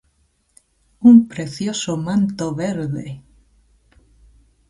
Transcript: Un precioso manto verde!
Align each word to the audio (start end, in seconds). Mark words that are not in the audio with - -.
Un 1.09 1.15
precioso 1.33 1.91
manto 1.95 2.45
verde! 2.63 3.07